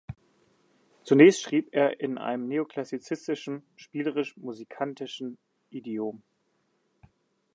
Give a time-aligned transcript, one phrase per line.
[1.03, 5.37] Zunächst schrieb er in einem neoklassizistischen, spielerisch-musikantischen
[5.69, 6.23] Idiom.